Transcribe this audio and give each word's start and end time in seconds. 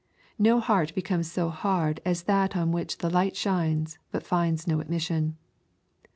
No 0.39 0.59
heart 0.59 0.95
becomes 0.95 1.31
so 1.31 1.49
hard 1.49 2.01
as 2.03 2.23
that 2.23 2.57
on 2.57 2.71
which 2.71 2.97
the 2.97 3.09
light 3.11 3.35
shines, 3.37 3.99
hut 4.11 4.23
finds 4.23 4.65
no 4.65 4.79
admission. 4.79 5.37